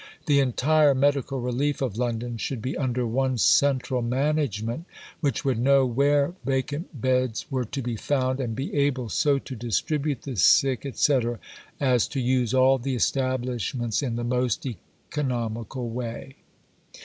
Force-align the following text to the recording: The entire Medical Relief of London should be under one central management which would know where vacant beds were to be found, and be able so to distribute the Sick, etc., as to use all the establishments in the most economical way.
The 0.25 0.39
entire 0.39 0.95
Medical 0.95 1.41
Relief 1.41 1.79
of 1.79 1.95
London 1.95 2.37
should 2.39 2.59
be 2.59 2.75
under 2.75 3.05
one 3.05 3.37
central 3.37 4.01
management 4.01 4.85
which 5.19 5.45
would 5.45 5.59
know 5.59 5.85
where 5.85 6.33
vacant 6.43 6.99
beds 6.99 7.45
were 7.51 7.65
to 7.65 7.83
be 7.83 7.95
found, 7.95 8.39
and 8.39 8.55
be 8.55 8.73
able 8.73 9.09
so 9.09 9.37
to 9.37 9.55
distribute 9.55 10.23
the 10.23 10.37
Sick, 10.37 10.87
etc., 10.87 11.37
as 11.79 12.07
to 12.07 12.19
use 12.19 12.51
all 12.51 12.79
the 12.79 12.95
establishments 12.95 14.01
in 14.01 14.15
the 14.15 14.23
most 14.23 14.65
economical 14.65 15.87
way. 15.91 16.37